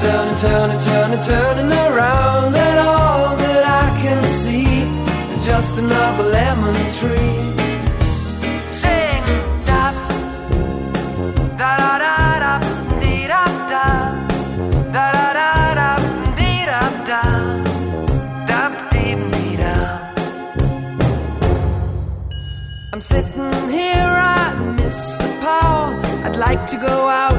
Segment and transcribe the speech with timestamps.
[0.00, 4.64] Turning, turning, turning, turning, around, and all that I can see
[5.32, 7.36] is just another lemon tree.
[8.70, 9.22] Sing,
[9.68, 9.92] da,
[11.60, 12.52] da da da da,
[13.00, 13.86] dee da da,
[14.94, 15.90] da da da da,
[16.38, 17.22] dee da da,
[18.50, 18.60] da
[18.92, 19.74] dee dee da.
[22.94, 25.92] I'm sitting here, I miss the power.
[26.24, 27.38] I'd like to go out,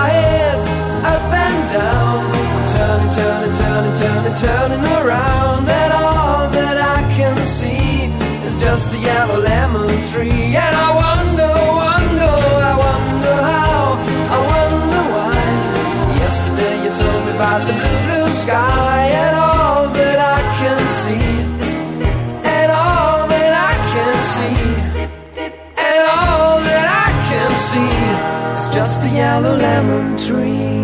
[28.81, 30.80] just a yellow lemon tree.